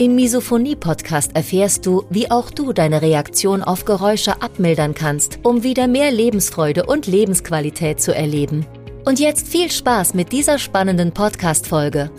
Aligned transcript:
Im 0.00 0.14
Misophonie-Podcast 0.14 1.36
erfährst 1.36 1.84
du, 1.84 2.06
wie 2.08 2.30
auch 2.30 2.50
du 2.50 2.72
deine 2.72 3.02
Reaktion 3.02 3.62
auf 3.62 3.84
Geräusche 3.84 4.40
abmildern 4.40 4.94
kannst, 4.94 5.40
um 5.42 5.62
wieder 5.62 5.88
mehr 5.88 6.10
Lebensfreude 6.10 6.86
und 6.86 7.06
Lebensqualität 7.06 8.00
zu 8.00 8.14
erleben. 8.14 8.64
Und 9.04 9.20
jetzt 9.20 9.46
viel 9.46 9.70
Spaß 9.70 10.14
mit 10.14 10.32
dieser 10.32 10.58
spannenden 10.58 11.12
Podcast-Folge. 11.12 12.10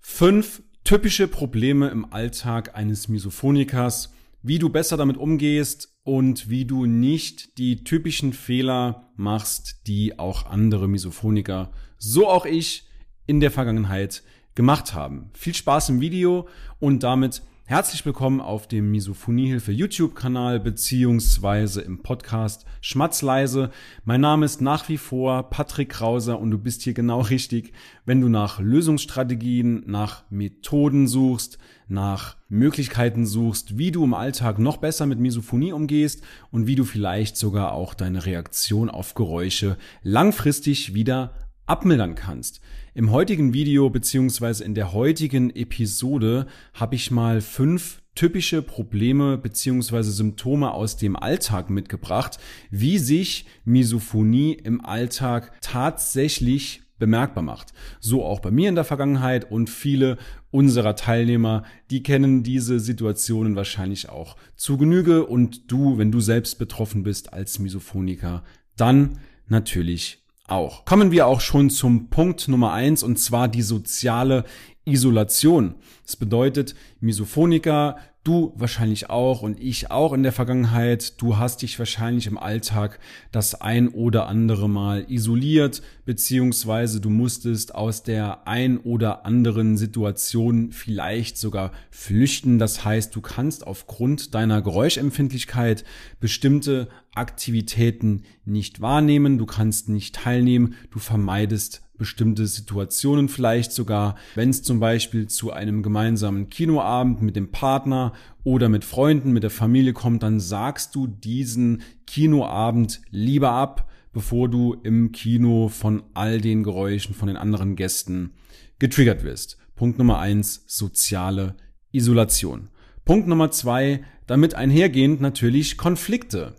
Fünf 0.00 0.62
typische 0.82 1.28
Probleme 1.28 1.90
im 1.90 2.10
Alltag 2.10 2.74
eines 2.74 3.08
Misophonikers, 3.08 4.14
wie 4.40 4.58
du 4.58 4.70
besser 4.70 4.96
damit 4.96 5.18
umgehst 5.18 5.94
und 6.04 6.48
wie 6.48 6.64
du 6.64 6.86
nicht 6.86 7.58
die 7.58 7.84
typischen 7.84 8.32
Fehler 8.32 9.12
machst, 9.16 9.86
die 9.86 10.18
auch 10.18 10.46
andere 10.46 10.88
Misophoniker, 10.88 11.70
so 11.98 12.30
auch 12.30 12.46
ich, 12.46 12.88
in 13.26 13.40
der 13.40 13.50
Vergangenheit 13.50 14.22
gemacht 14.54 14.94
haben. 14.94 15.30
Viel 15.34 15.54
Spaß 15.54 15.88
im 15.90 16.00
Video 16.00 16.46
und 16.78 17.02
damit 17.02 17.42
herzlich 17.64 18.04
willkommen 18.04 18.42
auf 18.42 18.68
dem 18.68 18.90
Misophoniehilfe 18.90 19.72
YouTube-Kanal 19.72 20.60
beziehungsweise 20.60 21.80
im 21.80 22.02
Podcast 22.02 22.66
Schmatzleise. 22.82 23.70
Mein 24.04 24.20
Name 24.20 24.44
ist 24.44 24.60
nach 24.60 24.90
wie 24.90 24.98
vor 24.98 25.48
Patrick 25.48 25.88
Krauser 25.88 26.38
und 26.38 26.50
du 26.50 26.58
bist 26.58 26.82
hier 26.82 26.92
genau 26.92 27.20
richtig, 27.30 27.72
wenn 28.04 28.20
du 28.20 28.28
nach 28.28 28.60
Lösungsstrategien, 28.60 29.84
nach 29.86 30.24
Methoden 30.28 31.08
suchst, 31.08 31.58
nach 31.88 32.36
Möglichkeiten 32.50 33.24
suchst, 33.24 33.78
wie 33.78 33.90
du 33.90 34.04
im 34.04 34.12
Alltag 34.12 34.58
noch 34.58 34.76
besser 34.76 35.06
mit 35.06 35.18
Misophonie 35.18 35.72
umgehst 35.72 36.22
und 36.50 36.66
wie 36.66 36.76
du 36.76 36.84
vielleicht 36.84 37.38
sogar 37.38 37.72
auch 37.72 37.94
deine 37.94 38.26
Reaktion 38.26 38.90
auf 38.90 39.14
Geräusche 39.14 39.78
langfristig 40.02 40.92
wieder 40.92 41.32
abmildern 41.64 42.14
kannst. 42.16 42.60
Im 42.94 43.10
heutigen 43.10 43.54
Video 43.54 43.88
beziehungsweise 43.88 44.64
in 44.64 44.74
der 44.74 44.92
heutigen 44.92 45.48
Episode 45.48 46.46
habe 46.74 46.94
ich 46.94 47.10
mal 47.10 47.40
fünf 47.40 48.02
typische 48.14 48.60
Probleme 48.60 49.38
beziehungsweise 49.38 50.12
Symptome 50.12 50.72
aus 50.72 50.98
dem 50.98 51.16
Alltag 51.16 51.70
mitgebracht, 51.70 52.38
wie 52.70 52.98
sich 52.98 53.46
Misophonie 53.64 54.52
im 54.52 54.84
Alltag 54.84 55.52
tatsächlich 55.62 56.82
bemerkbar 56.98 57.42
macht. 57.42 57.72
So 57.98 58.26
auch 58.26 58.40
bei 58.40 58.50
mir 58.50 58.68
in 58.68 58.74
der 58.74 58.84
Vergangenheit 58.84 59.50
und 59.50 59.70
viele 59.70 60.18
unserer 60.50 60.94
Teilnehmer, 60.94 61.64
die 61.90 62.02
kennen 62.02 62.42
diese 62.42 62.78
Situationen 62.78 63.56
wahrscheinlich 63.56 64.10
auch 64.10 64.36
zu 64.54 64.76
Genüge 64.76 65.24
und 65.24 65.72
du, 65.72 65.96
wenn 65.96 66.12
du 66.12 66.20
selbst 66.20 66.58
betroffen 66.58 67.04
bist 67.04 67.32
als 67.32 67.58
Misophoniker, 67.58 68.44
dann 68.76 69.18
natürlich 69.46 70.21
auch. 70.48 70.84
Kommen 70.84 71.10
wir 71.10 71.26
auch 71.26 71.40
schon 71.40 71.70
zum 71.70 72.08
Punkt 72.08 72.48
Nummer 72.48 72.72
eins 72.72 73.02
und 73.02 73.18
zwar 73.18 73.48
die 73.48 73.62
soziale 73.62 74.44
Isolation. 74.84 75.74
Das 76.04 76.16
bedeutet, 76.16 76.74
Misophoniker 77.00 77.96
Du 78.24 78.52
wahrscheinlich 78.54 79.10
auch 79.10 79.42
und 79.42 79.60
ich 79.60 79.90
auch 79.90 80.12
in 80.12 80.22
der 80.22 80.30
Vergangenheit. 80.30 81.20
Du 81.20 81.38
hast 81.38 81.62
dich 81.62 81.76
wahrscheinlich 81.80 82.28
im 82.28 82.38
Alltag 82.38 83.00
das 83.32 83.60
ein 83.60 83.88
oder 83.88 84.28
andere 84.28 84.68
Mal 84.68 85.06
isoliert, 85.10 85.82
beziehungsweise 86.04 87.00
du 87.00 87.10
musstest 87.10 87.74
aus 87.74 88.04
der 88.04 88.46
ein 88.46 88.78
oder 88.78 89.26
anderen 89.26 89.76
Situation 89.76 90.70
vielleicht 90.70 91.36
sogar 91.36 91.72
flüchten. 91.90 92.60
Das 92.60 92.84
heißt, 92.84 93.12
du 93.16 93.20
kannst 93.20 93.66
aufgrund 93.66 94.36
deiner 94.36 94.62
Geräuschempfindlichkeit 94.62 95.82
bestimmte 96.20 96.88
Aktivitäten 97.16 98.22
nicht 98.44 98.80
wahrnehmen, 98.80 99.36
du 99.36 99.46
kannst 99.46 99.88
nicht 99.88 100.14
teilnehmen, 100.14 100.76
du 100.92 101.00
vermeidest 101.00 101.82
bestimmte 102.02 102.48
Situationen 102.48 103.28
vielleicht 103.28 103.70
sogar, 103.70 104.16
wenn 104.34 104.50
es 104.50 104.64
zum 104.64 104.80
Beispiel 104.80 105.28
zu 105.28 105.52
einem 105.52 105.84
gemeinsamen 105.84 106.48
Kinoabend 106.50 107.22
mit 107.22 107.36
dem 107.36 107.52
Partner 107.52 108.12
oder 108.42 108.68
mit 108.68 108.84
Freunden, 108.84 109.30
mit 109.30 109.44
der 109.44 109.50
Familie 109.50 109.92
kommt, 109.92 110.24
dann 110.24 110.40
sagst 110.40 110.96
du 110.96 111.06
diesen 111.06 111.82
Kinoabend 112.08 113.00
lieber 113.10 113.52
ab, 113.52 113.88
bevor 114.12 114.48
du 114.48 114.74
im 114.82 115.12
Kino 115.12 115.68
von 115.68 116.02
all 116.12 116.40
den 116.40 116.64
Geräuschen 116.64 117.14
von 117.14 117.28
den 117.28 117.36
anderen 117.36 117.76
Gästen 117.76 118.32
getriggert 118.80 119.22
wirst. 119.22 119.58
Punkt 119.76 119.98
Nummer 119.98 120.18
eins, 120.18 120.64
soziale 120.66 121.54
Isolation. 121.92 122.68
Punkt 123.04 123.28
Nummer 123.28 123.52
zwei, 123.52 124.02
damit 124.26 124.54
einhergehend 124.54 125.20
natürlich 125.20 125.78
Konflikte. 125.78 126.56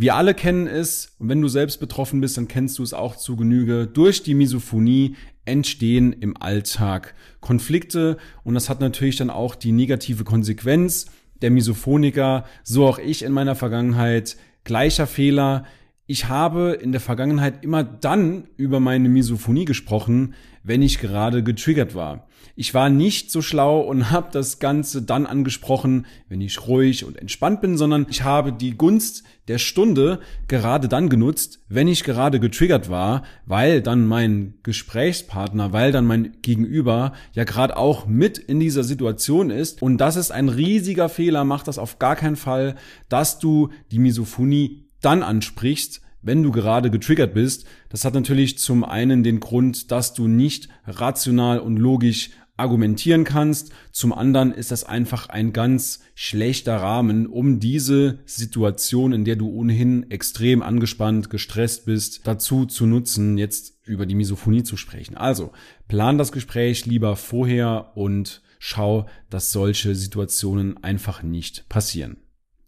Wir 0.00 0.14
alle 0.14 0.32
kennen 0.32 0.66
es, 0.66 1.12
und 1.18 1.28
wenn 1.28 1.42
du 1.42 1.48
selbst 1.48 1.78
betroffen 1.78 2.22
bist, 2.22 2.38
dann 2.38 2.48
kennst 2.48 2.78
du 2.78 2.82
es 2.82 2.94
auch 2.94 3.16
zu 3.16 3.36
Genüge. 3.36 3.86
Durch 3.86 4.22
die 4.22 4.32
Misophonie 4.32 5.14
entstehen 5.44 6.14
im 6.14 6.38
Alltag 6.38 7.14
Konflikte 7.40 8.16
und 8.42 8.54
das 8.54 8.70
hat 8.70 8.80
natürlich 8.80 9.16
dann 9.16 9.28
auch 9.28 9.54
die 9.54 9.72
negative 9.72 10.24
Konsequenz. 10.24 11.10
Der 11.42 11.50
Misophoniker, 11.50 12.46
so 12.64 12.86
auch 12.86 12.98
ich 12.98 13.20
in 13.20 13.32
meiner 13.32 13.54
Vergangenheit, 13.54 14.38
gleicher 14.64 15.06
Fehler. 15.06 15.66
Ich 16.12 16.28
habe 16.28 16.72
in 16.72 16.90
der 16.90 17.00
Vergangenheit 17.00 17.62
immer 17.62 17.84
dann 17.84 18.48
über 18.56 18.80
meine 18.80 19.08
Misophonie 19.08 19.64
gesprochen, 19.64 20.34
wenn 20.64 20.82
ich 20.82 20.98
gerade 20.98 21.44
getriggert 21.44 21.94
war. 21.94 22.26
Ich 22.56 22.74
war 22.74 22.90
nicht 22.90 23.30
so 23.30 23.42
schlau 23.42 23.78
und 23.78 24.10
habe 24.10 24.26
das 24.32 24.58
Ganze 24.58 25.02
dann 25.02 25.24
angesprochen, 25.24 26.06
wenn 26.28 26.40
ich 26.40 26.66
ruhig 26.66 27.04
und 27.04 27.16
entspannt 27.16 27.60
bin, 27.60 27.76
sondern 27.76 28.08
ich 28.10 28.24
habe 28.24 28.52
die 28.52 28.76
Gunst 28.76 29.22
der 29.46 29.58
Stunde 29.58 30.18
gerade 30.48 30.88
dann 30.88 31.10
genutzt, 31.10 31.60
wenn 31.68 31.86
ich 31.86 32.02
gerade 32.02 32.40
getriggert 32.40 32.90
war, 32.90 33.22
weil 33.46 33.80
dann 33.80 34.04
mein 34.04 34.54
Gesprächspartner, 34.64 35.72
weil 35.72 35.92
dann 35.92 36.06
mein 36.06 36.38
Gegenüber 36.42 37.12
ja 37.34 37.44
gerade 37.44 37.76
auch 37.76 38.08
mit 38.08 38.36
in 38.36 38.58
dieser 38.58 38.82
Situation 38.82 39.50
ist. 39.50 39.80
Und 39.80 39.98
das 39.98 40.16
ist 40.16 40.32
ein 40.32 40.48
riesiger 40.48 41.08
Fehler, 41.08 41.44
mach 41.44 41.62
das 41.62 41.78
auf 41.78 42.00
gar 42.00 42.16
keinen 42.16 42.34
Fall, 42.34 42.74
dass 43.08 43.38
du 43.38 43.68
die 43.92 44.00
Misophonie 44.00 44.89
dann 45.00 45.22
ansprichst, 45.22 46.00
wenn 46.22 46.42
du 46.42 46.50
gerade 46.50 46.90
getriggert 46.90 47.34
bist. 47.34 47.66
Das 47.88 48.04
hat 48.04 48.14
natürlich 48.14 48.58
zum 48.58 48.84
einen 48.84 49.22
den 49.22 49.40
Grund, 49.40 49.90
dass 49.90 50.14
du 50.14 50.28
nicht 50.28 50.68
rational 50.86 51.60
und 51.60 51.76
logisch 51.78 52.30
argumentieren 52.60 53.24
kannst. 53.24 53.72
Zum 53.90 54.12
anderen 54.12 54.52
ist 54.52 54.70
das 54.70 54.84
einfach 54.84 55.30
ein 55.30 55.52
ganz 55.52 56.00
schlechter 56.14 56.76
Rahmen, 56.76 57.26
um 57.26 57.58
diese 57.58 58.18
Situation, 58.26 59.12
in 59.12 59.24
der 59.24 59.36
du 59.36 59.48
ohnehin 59.48 60.10
extrem 60.10 60.62
angespannt, 60.62 61.30
gestresst 61.30 61.86
bist, 61.86 62.26
dazu 62.26 62.66
zu 62.66 62.86
nutzen, 62.86 63.38
jetzt 63.38 63.78
über 63.86 64.04
die 64.04 64.14
Misophonie 64.14 64.62
zu 64.62 64.76
sprechen. 64.76 65.16
Also, 65.16 65.52
plan 65.88 66.18
das 66.18 66.32
Gespräch 66.32 66.84
lieber 66.84 67.16
vorher 67.16 67.92
und 67.94 68.42
schau, 68.58 69.06
dass 69.30 69.52
solche 69.52 69.94
Situationen 69.94 70.84
einfach 70.84 71.22
nicht 71.22 71.68
passieren. 71.70 72.18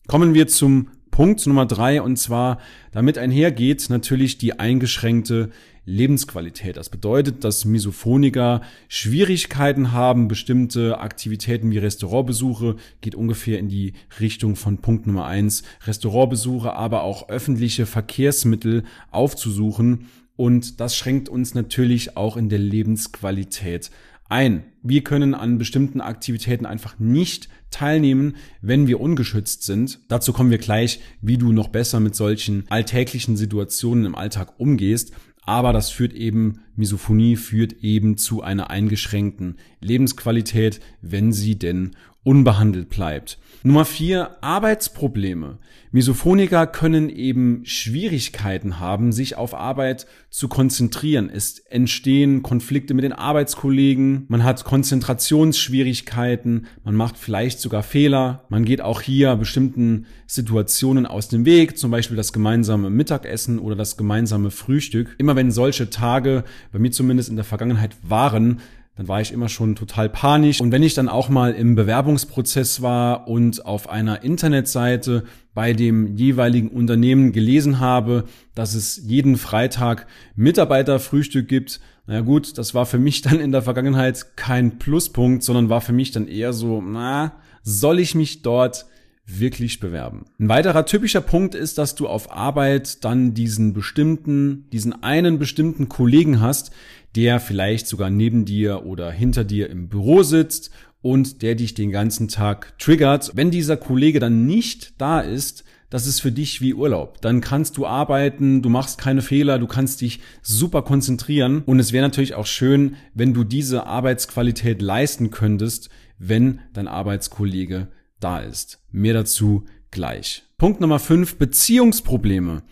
Kommen 0.09 0.33
wir 0.35 0.49
zum 0.49 0.89
Punkt 1.13 1.47
Nummer 1.47 1.67
drei 1.67 2.01
und 2.01 2.17
zwar 2.17 2.59
damit 2.91 3.19
einhergeht 3.19 3.91
natürlich 3.91 4.39
die 4.39 4.59
eingeschränkte 4.59 5.51
Lebensqualität. 5.85 6.79
Das 6.79 6.89
bedeutet, 6.89 7.45
dass 7.45 7.67
Misophoniker 7.67 8.63
Schwierigkeiten 8.89 9.93
haben, 9.93 10.27
bestimmte 10.27 10.99
Aktivitäten 11.01 11.71
wie 11.71 11.77
Restaurantbesuche, 11.77 12.77
geht 13.03 13.15
ungefähr 13.15 13.59
in 13.59 13.69
die 13.69 13.93
Richtung 14.21 14.57
von 14.57 14.79
Punkt 14.79 15.07
Nummer 15.07 15.27
eins, 15.27 15.65
Restaurantbesuche, 15.87 16.73
aber 16.73 17.03
auch 17.03 17.29
öffentliche 17.29 17.85
Verkehrsmittel 17.85 18.85
aufzusuchen. 19.11 20.07
Und 20.37 20.81
das 20.81 20.97
schränkt 20.97 21.29
uns 21.29 21.55
natürlich 21.55 22.17
auch 22.17 22.39
in 22.39 22.49
der 22.49 22.59
Lebensqualität 22.59 23.91
ein. 24.29 24.65
Wir 24.83 25.05
können 25.05 25.35
an 25.35 25.59
bestimmten 25.59 26.01
Aktivitäten 26.01 26.67
einfach 26.67 26.99
nicht 26.99 27.49
teilnehmen, 27.71 28.37
wenn 28.61 28.87
wir 28.87 29.01
ungeschützt 29.01 29.63
sind. 29.63 30.01
Dazu 30.09 30.33
kommen 30.33 30.51
wir 30.51 30.59
gleich, 30.59 31.01
wie 31.21 31.39
du 31.39 31.53
noch 31.53 31.69
besser 31.69 32.01
mit 32.01 32.15
solchen 32.15 32.65
alltäglichen 32.69 33.37
Situationen 33.37 34.05
im 34.05 34.15
Alltag 34.15 34.59
umgehst. 34.59 35.13
Aber 35.45 35.73
das 35.73 35.91
führt 35.91 36.13
eben 36.13 36.61
Misophonie 36.77 37.37
führt 37.37 37.73
eben 37.83 38.17
zu 38.17 38.43
einer 38.43 38.71
eingeschränkten 38.71 39.57
Lebensqualität, 39.81 40.81
wenn 41.01 41.33
sie 41.33 41.59
denn 41.59 41.97
unbehandelt 42.25 42.89
bleibt. 42.89 43.39
Nummer 43.65 43.85
vier, 43.85 44.37
Arbeitsprobleme. 44.41 45.59
Misophoniker 45.93 46.67
können 46.67 47.11
eben 47.11 47.61
Schwierigkeiten 47.65 48.81
haben, 48.81 49.13
sich 49.13 49.37
auf 49.37 49.55
Arbeit 49.55 50.07
zu 50.31 50.49
konzentrieren. 50.49 51.31
Es 51.33 51.59
entstehen 51.59 52.43
Konflikte 52.43 52.95
mit 52.95 53.05
den 53.05 53.13
Arbeitskollegen, 53.13 54.25
man 54.29 54.43
hat 54.43 54.65
Konzentrationsschwierigkeiten, 54.65 56.67
man 56.83 56.97
macht 56.97 57.19
vielleicht 57.19 57.61
sogar 57.61 57.83
Fehler, 57.83 58.45
man 58.49 58.65
geht 58.65 58.81
auch 58.81 59.01
hier 59.01 59.37
bestimmten 59.37 60.07
Situationen 60.27 61.07
aus 61.07 61.29
dem 61.29 61.45
Weg, 61.45 61.77
zum 61.77 61.91
Beispiel 61.91 62.17
das 62.17 62.33
gemeinsame 62.33 62.89
Mittagessen 62.89 63.59
oder 63.59 63.77
das 63.77 63.97
gemeinsame 63.97 64.51
Frühstück. 64.51 65.15
Immer 65.19 65.37
wenn 65.37 65.51
solche 65.51 65.91
Tage 65.91 66.45
bei 66.73 66.79
mir 66.79 66.91
zumindest 66.91 67.29
in 67.29 67.37
der 67.37 67.45
Vergangenheit 67.45 67.97
waren, 68.03 68.61
dann 68.97 69.09
war 69.09 69.21
ich 69.21 69.33
immer 69.33 69.49
schon 69.49 69.75
total 69.75 70.09
panisch. 70.11 70.61
Und 70.61 70.71
wenn 70.71 70.83
ich 70.83 70.95
dann 70.95 71.09
auch 71.09 71.29
mal 71.29 71.53
im 71.53 71.75
Bewerbungsprozess 71.75 72.83
war 72.83 73.27
und 73.27 73.65
auf 73.65 73.89
einer 73.89 74.23
Internetseite 74.23 75.25
bei 75.55 75.73
dem 75.73 76.17
jeweiligen 76.17 76.69
Unternehmen 76.69 77.33
gelesen 77.33 77.81
habe, 77.81 78.25
dass 78.55 78.75
es 78.75 79.01
jeden 79.05 79.37
Freitag 79.37 80.07
Mitarbeiterfrühstück 80.37 81.49
gibt, 81.49 81.81
na 82.07 82.21
gut, 82.21 82.59
das 82.59 82.75
war 82.75 82.85
für 82.85 82.99
mich 82.99 83.23
dann 83.23 83.41
in 83.41 83.53
der 83.53 83.63
Vergangenheit 83.63 84.37
kein 84.37 84.79
Pluspunkt, 84.79 85.43
sondern 85.43 85.71
war 85.71 85.81
für 85.81 85.93
mich 85.93 86.11
dann 86.11 86.29
eher 86.29 86.53
so, 86.53 86.83
na, 86.83 87.33
soll 87.63 87.99
ich 87.99 88.15
mich 88.15 88.43
dort 88.43 88.87
wirklich 89.27 89.81
bewerben. 89.81 90.25
Ein 90.39 90.49
weiterer 90.49 90.85
typischer 90.85 91.21
Punkt 91.21 91.55
ist, 91.55 91.79
dass 91.79 91.95
du 91.95 92.09
auf 92.09 92.33
Arbeit 92.33 93.05
dann 93.05 93.35
diesen 93.35 93.73
bestimmten, 93.73 94.69
diesen 94.73 95.03
einen 95.03 95.39
bestimmten 95.39 95.89
Kollegen 95.89 96.41
hast, 96.41 96.73
der 97.15 97.41
vielleicht 97.41 97.87
sogar 97.87 98.11
neben 98.11 98.45
dir 98.45 98.85
oder 98.85 99.11
hinter 99.11 99.45
dir 99.45 99.71
im 99.71 99.89
Büro 99.89 100.23
sitzt 100.23 100.71
und 101.03 101.43
der 101.43 101.55
dich 101.55 101.75
den 101.75 101.91
ganzen 101.91 102.29
Tag 102.29 102.79
triggert. 102.79 103.33
Wenn 103.35 103.51
dieser 103.51 103.77
Kollege 103.77 104.19
dann 104.19 104.47
nicht 104.47 104.95
da 104.99 105.21
ist, 105.21 105.65
das 105.91 106.07
ist 106.07 106.21
für 106.21 106.33
dich 106.33 106.63
wie 106.63 106.73
Urlaub. 106.73 107.21
Dann 107.21 107.43
kannst 107.43 107.77
du 107.77 107.87
arbeiten, 107.87 108.63
du 108.63 108.71
machst 108.71 108.99
keine 108.99 109.21
Fehler, 109.21 109.59
du 109.59 109.67
kannst 109.67 110.01
dich 110.01 110.21
super 110.41 110.81
konzentrieren 110.83 111.63
und 111.67 111.79
es 111.79 111.93
wäre 111.93 112.03
natürlich 112.03 112.35
auch 112.35 112.47
schön, 112.47 112.97
wenn 113.13 113.35
du 113.35 113.45
diese 113.45 113.87
Arbeitsqualität 113.87 114.81
leisten 114.81 115.31
könntest, 115.31 115.91
wenn 116.19 116.61
dein 116.73 116.89
Arbeitskollege 116.89 117.89
da 118.23 118.39
ist. 118.39 118.81
Mehr 118.91 119.15
dazu 119.15 119.65
gleich. 119.91 120.45
Punkt 120.59 120.81
Nummer 120.81 120.99
5, 120.99 121.37
Beziehungsprobleme. 121.37 122.63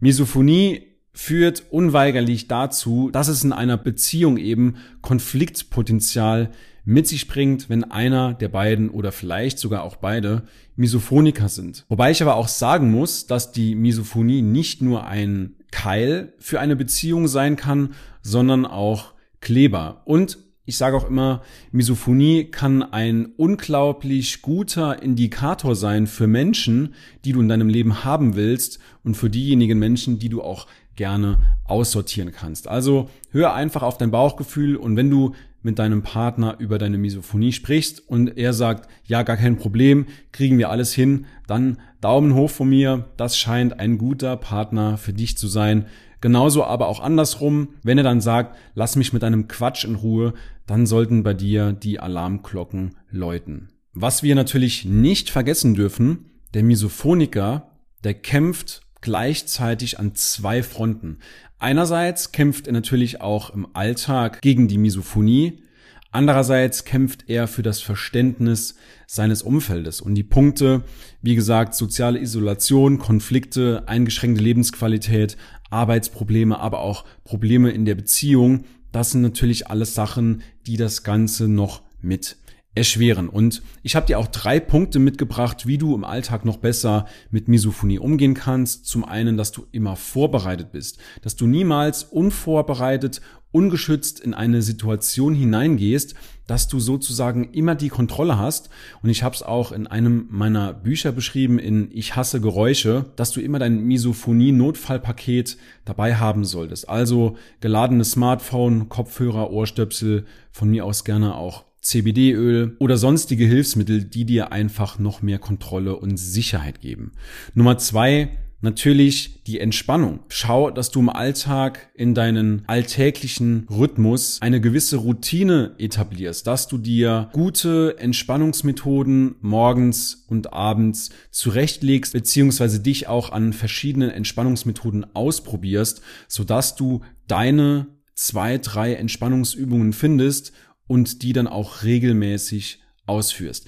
Misophonie 0.00 0.82
führt 1.12 1.64
unweigerlich 1.70 2.46
dazu, 2.46 3.10
dass 3.10 3.28
es 3.28 3.42
in 3.42 3.52
einer 3.52 3.78
Beziehung 3.78 4.36
eben 4.36 4.76
Konfliktpotenzial 5.00 6.50
mit 6.84 7.08
sich 7.08 7.26
bringt, 7.26 7.68
wenn 7.68 7.84
einer 7.84 8.34
der 8.34 8.48
beiden 8.48 8.90
oder 8.90 9.10
vielleicht 9.12 9.58
sogar 9.58 9.82
auch 9.82 9.96
beide 9.96 10.44
Misophoniker 10.76 11.48
sind. 11.48 11.84
Wobei 11.88 12.10
ich 12.10 12.22
aber 12.22 12.36
auch 12.36 12.48
sagen 12.48 12.90
muss, 12.90 13.26
dass 13.26 13.50
die 13.50 13.74
Misophonie 13.74 14.42
nicht 14.42 14.82
nur 14.82 15.06
ein 15.06 15.56
Keil 15.70 16.34
für 16.38 16.60
eine 16.60 16.76
Beziehung 16.76 17.26
sein 17.26 17.56
kann, 17.56 17.94
sondern 18.22 18.66
auch 18.66 19.14
Kleber. 19.40 20.02
Und 20.04 20.38
ich 20.66 20.76
sage 20.76 20.96
auch 20.96 21.08
immer, 21.08 21.42
Misophonie 21.70 22.44
kann 22.44 22.82
ein 22.82 23.26
unglaublich 23.36 24.42
guter 24.42 25.00
Indikator 25.02 25.76
sein 25.76 26.08
für 26.08 26.26
Menschen, 26.26 26.94
die 27.24 27.32
du 27.32 27.40
in 27.40 27.48
deinem 27.48 27.68
Leben 27.68 28.04
haben 28.04 28.34
willst 28.34 28.80
und 29.04 29.16
für 29.16 29.30
diejenigen 29.30 29.78
Menschen, 29.78 30.18
die 30.18 30.28
du 30.28 30.42
auch 30.42 30.66
gerne 30.96 31.38
aussortieren 31.64 32.32
kannst. 32.32 32.68
Also 32.68 33.08
hör 33.30 33.54
einfach 33.54 33.82
auf 33.82 33.96
dein 33.96 34.10
Bauchgefühl 34.10 34.76
und 34.76 34.96
wenn 34.96 35.10
du 35.10 35.34
mit 35.62 35.78
deinem 35.78 36.02
Partner 36.02 36.56
über 36.58 36.78
deine 36.78 36.96
Misophonie 36.96 37.52
sprichst 37.52 38.08
und 38.08 38.38
er 38.38 38.52
sagt, 38.52 38.88
ja, 39.04 39.22
gar 39.22 39.36
kein 39.36 39.58
Problem, 39.58 40.06
kriegen 40.32 40.58
wir 40.58 40.70
alles 40.70 40.94
hin, 40.94 41.26
dann 41.46 41.78
Daumen 42.00 42.34
hoch 42.34 42.50
von 42.50 42.68
mir, 42.68 43.08
das 43.16 43.36
scheint 43.36 43.78
ein 43.78 43.98
guter 43.98 44.36
Partner 44.36 44.96
für 44.96 45.12
dich 45.12 45.36
zu 45.36 45.48
sein. 45.48 45.86
Genauso 46.20 46.64
aber 46.64 46.88
auch 46.88 47.00
andersrum, 47.00 47.68
wenn 47.82 47.98
er 47.98 48.04
dann 48.04 48.20
sagt, 48.20 48.56
lass 48.74 48.96
mich 48.96 49.12
mit 49.12 49.22
deinem 49.22 49.48
Quatsch 49.48 49.84
in 49.84 49.96
Ruhe, 49.96 50.34
dann 50.66 50.86
sollten 50.86 51.22
bei 51.22 51.34
dir 51.34 51.72
die 51.72 52.00
Alarmglocken 52.00 52.96
läuten. 53.10 53.68
Was 53.92 54.22
wir 54.22 54.34
natürlich 54.34 54.84
nicht 54.84 55.30
vergessen 55.30 55.74
dürfen, 55.74 56.30
der 56.54 56.62
Misophoniker, 56.62 57.70
der 58.04 58.14
kämpft 58.14 58.82
gleichzeitig 59.00 59.98
an 59.98 60.14
zwei 60.14 60.62
Fronten. 60.62 61.18
Einerseits 61.58 62.32
kämpft 62.32 62.66
er 62.66 62.72
natürlich 62.72 63.20
auch 63.20 63.50
im 63.50 63.68
Alltag 63.74 64.42
gegen 64.42 64.68
die 64.68 64.78
Misophonie, 64.78 65.62
andererseits 66.10 66.84
kämpft 66.84 67.28
er 67.28 67.48
für 67.48 67.62
das 67.62 67.80
Verständnis 67.80 68.76
seines 69.06 69.42
Umfeldes. 69.42 70.00
Und 70.00 70.14
die 70.14 70.22
Punkte, 70.22 70.82
wie 71.22 71.34
gesagt, 71.34 71.74
soziale 71.74 72.20
Isolation, 72.20 72.98
Konflikte, 72.98 73.84
eingeschränkte 73.86 74.42
Lebensqualität, 74.42 75.36
Arbeitsprobleme, 75.70 76.58
aber 76.58 76.80
auch 76.80 77.04
Probleme 77.24 77.70
in 77.70 77.84
der 77.84 77.94
Beziehung, 77.94 78.64
das 78.92 79.10
sind 79.10 79.22
natürlich 79.22 79.68
alles 79.68 79.94
Sachen, 79.94 80.42
die 80.66 80.76
das 80.76 81.02
Ganze 81.02 81.48
noch 81.48 81.82
mit 82.00 82.36
erschweren. 82.76 83.28
Und 83.28 83.62
ich 83.82 83.96
habe 83.96 84.06
dir 84.06 84.18
auch 84.18 84.28
drei 84.28 84.60
Punkte 84.60 84.98
mitgebracht, 84.98 85.66
wie 85.66 85.78
du 85.78 85.94
im 85.94 86.04
Alltag 86.04 86.44
noch 86.44 86.58
besser 86.58 87.06
mit 87.30 87.48
Misophonie 87.48 87.98
umgehen 87.98 88.34
kannst. 88.34 88.86
Zum 88.86 89.04
einen, 89.04 89.36
dass 89.36 89.50
du 89.50 89.66
immer 89.72 89.96
vorbereitet 89.96 90.72
bist, 90.72 90.98
dass 91.22 91.36
du 91.36 91.46
niemals 91.46 92.04
unvorbereitet, 92.04 93.22
ungeschützt 93.50 94.20
in 94.20 94.34
eine 94.34 94.60
Situation 94.60 95.34
hineingehst, 95.34 96.14
dass 96.46 96.68
du 96.68 96.78
sozusagen 96.78 97.52
immer 97.52 97.74
die 97.74 97.88
Kontrolle 97.88 98.38
hast. 98.38 98.68
Und 99.02 99.08
ich 99.08 99.22
habe 99.22 99.34
es 99.34 99.42
auch 99.42 99.72
in 99.72 99.86
einem 99.86 100.26
meiner 100.30 100.74
Bücher 100.74 101.12
beschrieben, 101.12 101.58
in 101.58 101.90
Ich 101.92 102.14
hasse 102.16 102.42
Geräusche, 102.42 103.06
dass 103.16 103.32
du 103.32 103.40
immer 103.40 103.58
dein 103.58 103.84
Misophonie-Notfallpaket 103.84 105.56
dabei 105.86 106.16
haben 106.16 106.44
solltest. 106.44 106.88
Also 106.90 107.38
geladenes 107.60 108.10
Smartphone, 108.10 108.90
Kopfhörer, 108.90 109.50
Ohrstöpsel, 109.50 110.26
von 110.52 110.68
mir 110.68 110.84
aus 110.84 111.04
gerne 111.04 111.34
auch 111.34 111.65
CBD-Öl 111.86 112.76
oder 112.80 112.96
sonstige 112.96 113.46
Hilfsmittel, 113.46 114.02
die 114.02 114.24
dir 114.24 114.50
einfach 114.50 114.98
noch 114.98 115.22
mehr 115.22 115.38
Kontrolle 115.38 115.96
und 115.96 116.16
Sicherheit 116.16 116.80
geben. 116.80 117.12
Nummer 117.54 117.78
zwei, 117.78 118.30
natürlich 118.60 119.44
die 119.44 119.60
Entspannung. 119.60 120.18
Schau, 120.28 120.72
dass 120.72 120.90
du 120.90 120.98
im 120.98 121.08
Alltag 121.08 121.90
in 121.94 122.12
deinen 122.14 122.64
alltäglichen 122.66 123.68
Rhythmus 123.70 124.42
eine 124.42 124.60
gewisse 124.60 124.96
Routine 124.96 125.76
etablierst, 125.78 126.44
dass 126.48 126.66
du 126.66 126.76
dir 126.76 127.28
gute 127.32 127.96
Entspannungsmethoden 127.98 129.36
morgens 129.40 130.26
und 130.26 130.52
abends 130.52 131.10
zurechtlegst, 131.30 132.14
beziehungsweise 132.14 132.80
dich 132.80 133.06
auch 133.06 133.30
an 133.30 133.52
verschiedenen 133.52 134.10
Entspannungsmethoden 134.10 135.06
ausprobierst, 135.14 136.02
sodass 136.26 136.74
du 136.74 137.02
deine 137.28 137.86
zwei, 138.16 138.58
drei 138.58 138.94
Entspannungsübungen 138.94 139.92
findest 139.92 140.52
und 140.86 141.22
die 141.22 141.32
dann 141.32 141.46
auch 141.46 141.82
regelmäßig 141.82 142.80
ausführst. 143.06 143.66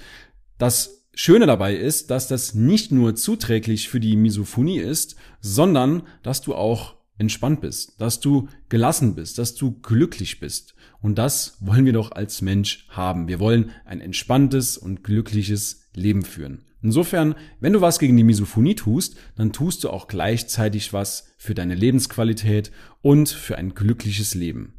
Das 0.57 1.07
Schöne 1.13 1.47
dabei 1.47 1.75
ist, 1.75 2.11
dass 2.11 2.27
das 2.27 2.53
nicht 2.53 2.91
nur 2.91 3.15
zuträglich 3.15 3.89
für 3.89 3.99
die 3.99 4.15
Misophonie 4.15 4.79
ist, 4.79 5.15
sondern 5.41 6.03
dass 6.23 6.41
du 6.41 6.55
auch 6.55 6.95
entspannt 7.17 7.61
bist, 7.61 7.99
dass 7.99 8.19
du 8.19 8.47
gelassen 8.69 9.15
bist, 9.15 9.37
dass 9.37 9.55
du 9.55 9.79
glücklich 9.81 10.39
bist. 10.39 10.75
Und 11.01 11.17
das 11.17 11.57
wollen 11.59 11.85
wir 11.85 11.93
doch 11.93 12.11
als 12.11 12.41
Mensch 12.41 12.87
haben. 12.89 13.27
Wir 13.27 13.39
wollen 13.39 13.71
ein 13.85 14.01
entspanntes 14.01 14.77
und 14.77 15.03
glückliches 15.03 15.89
Leben 15.93 16.23
führen. 16.23 16.63
Insofern, 16.81 17.35
wenn 17.59 17.73
du 17.73 17.81
was 17.81 17.99
gegen 17.99 18.15
die 18.15 18.23
Misophonie 18.23 18.75
tust, 18.75 19.17
dann 19.35 19.51
tust 19.51 19.83
du 19.83 19.89
auch 19.89 20.07
gleichzeitig 20.07 20.93
was 20.93 21.33
für 21.37 21.53
deine 21.53 21.75
Lebensqualität 21.75 22.71
und 23.01 23.27
für 23.27 23.57
ein 23.57 23.73
glückliches 23.73 24.33
Leben. 24.33 24.78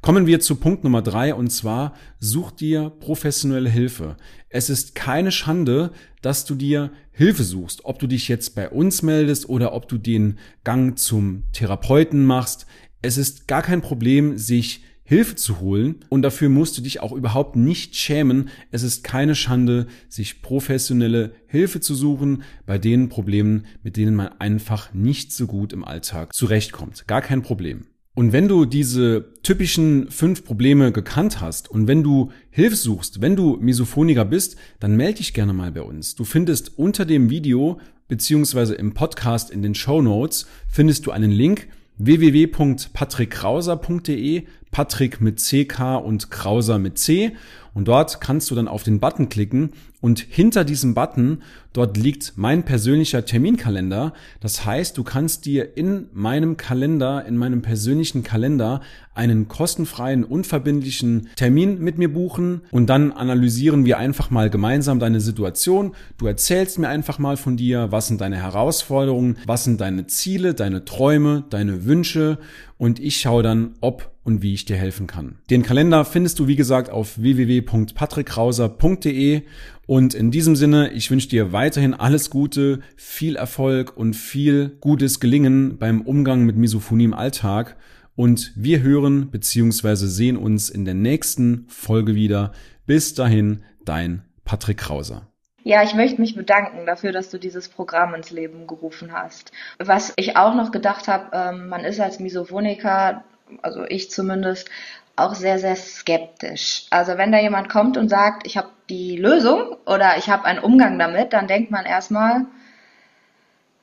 Kommen 0.00 0.26
wir 0.26 0.40
zu 0.40 0.56
Punkt 0.56 0.84
Nummer 0.84 1.02
drei 1.02 1.34
und 1.34 1.50
zwar 1.50 1.94
such 2.18 2.50
dir 2.50 2.90
professionelle 2.90 3.70
Hilfe. 3.70 4.16
Es 4.48 4.70
ist 4.70 4.94
keine 4.94 5.32
Schande, 5.32 5.92
dass 6.22 6.44
du 6.44 6.54
dir 6.54 6.90
Hilfe 7.12 7.44
suchst, 7.44 7.84
ob 7.84 7.98
du 7.98 8.06
dich 8.06 8.28
jetzt 8.28 8.54
bei 8.54 8.68
uns 8.68 9.02
meldest 9.02 9.48
oder 9.48 9.72
ob 9.72 9.88
du 9.88 9.98
den 9.98 10.38
Gang 10.64 10.98
zum 10.98 11.44
Therapeuten 11.52 12.24
machst. 12.24 12.66
Es 13.02 13.18
ist 13.18 13.48
gar 13.48 13.62
kein 13.62 13.82
Problem, 13.82 14.38
sich 14.38 14.82
Hilfe 15.06 15.34
zu 15.34 15.60
holen 15.60 15.96
und 16.08 16.22
dafür 16.22 16.48
musst 16.48 16.78
du 16.78 16.82
dich 16.82 17.00
auch 17.00 17.12
überhaupt 17.12 17.56
nicht 17.56 17.94
schämen. 17.94 18.48
Es 18.70 18.82
ist 18.82 19.04
keine 19.04 19.34
Schande, 19.34 19.86
sich 20.08 20.40
professionelle 20.40 21.34
Hilfe 21.46 21.80
zu 21.80 21.94
suchen 21.94 22.42
bei 22.64 22.78
den 22.78 23.10
Problemen, 23.10 23.66
mit 23.82 23.98
denen 23.98 24.16
man 24.16 24.28
einfach 24.38 24.94
nicht 24.94 25.30
so 25.30 25.46
gut 25.46 25.74
im 25.74 25.84
Alltag 25.84 26.32
zurechtkommt. 26.32 27.06
Gar 27.06 27.20
kein 27.20 27.42
Problem. 27.42 27.86
Und 28.14 28.32
wenn 28.32 28.46
du 28.46 28.64
diese 28.64 29.32
typischen 29.42 30.08
fünf 30.08 30.44
Probleme 30.44 30.92
gekannt 30.92 31.40
hast 31.40 31.68
und 31.68 31.88
wenn 31.88 32.04
du 32.04 32.30
Hilfe 32.50 32.76
suchst, 32.76 33.20
wenn 33.20 33.34
du 33.34 33.58
Misophoniker 33.60 34.24
bist, 34.24 34.56
dann 34.78 34.96
melde 34.96 35.18
dich 35.18 35.34
gerne 35.34 35.52
mal 35.52 35.72
bei 35.72 35.82
uns. 35.82 36.14
Du 36.14 36.22
findest 36.22 36.78
unter 36.78 37.04
dem 37.04 37.28
Video 37.28 37.80
beziehungsweise 38.06 38.76
im 38.76 38.94
Podcast 38.94 39.50
in 39.50 39.62
den 39.62 39.74
Show 39.74 40.00
Notes 40.00 40.46
findest 40.70 41.06
du 41.06 41.10
einen 41.10 41.32
Link, 41.32 41.66
www.patrickkrauser.de, 41.96 44.46
Patrick 44.74 45.20
mit 45.20 45.38
CK 45.38 45.98
und 46.04 46.32
Krauser 46.32 46.80
mit 46.80 46.98
C. 46.98 47.36
Und 47.74 47.86
dort 47.86 48.20
kannst 48.20 48.50
du 48.50 48.56
dann 48.56 48.66
auf 48.66 48.82
den 48.82 48.98
Button 48.98 49.28
klicken 49.28 49.70
und 50.04 50.20
hinter 50.20 50.64
diesem 50.64 50.92
Button, 50.92 51.38
dort 51.72 51.96
liegt 51.96 52.34
mein 52.36 52.64
persönlicher 52.64 53.24
Terminkalender. 53.24 54.12
Das 54.38 54.66
heißt, 54.66 54.98
du 54.98 55.02
kannst 55.02 55.46
dir 55.46 55.78
in 55.78 56.08
meinem 56.12 56.58
Kalender, 56.58 57.24
in 57.24 57.38
meinem 57.38 57.62
persönlichen 57.62 58.22
Kalender 58.22 58.82
einen 59.14 59.48
kostenfreien, 59.48 60.22
unverbindlichen 60.22 61.30
Termin 61.36 61.78
mit 61.78 61.96
mir 61.96 62.12
buchen 62.12 62.60
und 62.70 62.90
dann 62.90 63.12
analysieren 63.12 63.86
wir 63.86 63.96
einfach 63.96 64.28
mal 64.28 64.50
gemeinsam 64.50 64.98
deine 64.98 65.22
Situation. 65.22 65.94
Du 66.18 66.26
erzählst 66.26 66.78
mir 66.78 66.88
einfach 66.88 67.18
mal 67.18 67.38
von 67.38 67.56
dir, 67.56 67.90
was 67.90 68.08
sind 68.08 68.20
deine 68.20 68.36
Herausforderungen, 68.36 69.38
was 69.46 69.64
sind 69.64 69.80
deine 69.80 70.06
Ziele, 70.06 70.52
deine 70.52 70.84
Träume, 70.84 71.44
deine 71.48 71.86
Wünsche 71.86 72.36
und 72.78 73.00
ich 73.00 73.20
schaue 73.20 73.42
dann, 73.42 73.74
ob 73.80 74.14
und 74.24 74.42
wie 74.42 74.52
ich 74.54 74.64
dir 74.64 74.76
helfen 74.76 75.06
kann. 75.06 75.36
Den 75.50 75.62
Kalender 75.62 76.04
findest 76.04 76.38
du 76.38 76.48
wie 76.48 76.56
gesagt 76.56 76.90
auf 76.90 77.20
www.patrickkrauser.de 77.20 79.42
und 79.86 80.14
in 80.14 80.30
diesem 80.30 80.56
Sinne, 80.56 80.92
ich 80.92 81.10
wünsche 81.10 81.28
dir 81.28 81.52
weiterhin 81.52 81.92
alles 81.94 82.30
Gute, 82.30 82.80
viel 82.96 83.36
Erfolg 83.36 83.94
und 83.96 84.16
viel 84.16 84.76
gutes 84.80 85.20
Gelingen 85.20 85.78
beim 85.78 86.00
Umgang 86.00 86.44
mit 86.44 86.56
Misophonie 86.56 87.04
im 87.04 87.14
Alltag 87.14 87.76
und 88.16 88.52
wir 88.56 88.82
hören 88.82 89.30
bzw. 89.30 90.06
sehen 90.06 90.36
uns 90.36 90.70
in 90.70 90.84
der 90.84 90.94
nächsten 90.94 91.66
Folge 91.68 92.14
wieder. 92.14 92.52
Bis 92.86 93.14
dahin, 93.14 93.62
dein 93.84 94.22
Patrick 94.44 94.78
Krauser. 94.78 95.33
Ja, 95.64 95.82
ich 95.82 95.94
möchte 95.94 96.20
mich 96.20 96.36
bedanken 96.36 96.84
dafür, 96.84 97.10
dass 97.10 97.30
du 97.30 97.38
dieses 97.38 97.70
Programm 97.70 98.14
ins 98.14 98.30
Leben 98.30 98.66
gerufen 98.66 99.12
hast. 99.12 99.50
Was 99.78 100.12
ich 100.16 100.36
auch 100.36 100.54
noch 100.54 100.70
gedacht 100.72 101.08
habe, 101.08 101.30
ähm, 101.32 101.68
man 101.68 101.84
ist 101.84 102.00
als 102.00 102.20
Misophoniker, 102.20 103.24
also 103.62 103.84
ich 103.88 104.10
zumindest, 104.10 104.70
auch 105.16 105.34
sehr, 105.34 105.58
sehr 105.58 105.76
skeptisch. 105.76 106.84
Also 106.90 107.16
wenn 107.16 107.32
da 107.32 107.38
jemand 107.38 107.70
kommt 107.70 107.96
und 107.96 108.10
sagt, 108.10 108.46
ich 108.46 108.58
habe 108.58 108.68
die 108.90 109.16
Lösung 109.16 109.76
oder 109.86 110.18
ich 110.18 110.28
habe 110.28 110.44
einen 110.44 110.58
Umgang 110.58 110.98
damit, 110.98 111.32
dann 111.32 111.46
denkt 111.48 111.70
man 111.70 111.86
erstmal, 111.86 112.44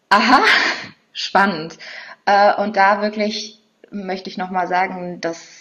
aha, 0.10 0.44
spannend. 1.14 1.80
Äh, 2.26 2.54
und 2.62 2.78
da 2.78 3.02
wirklich 3.02 3.60
möchte 3.90 4.30
ich 4.30 4.38
nochmal 4.38 4.68
sagen, 4.68 5.20
dass 5.20 5.61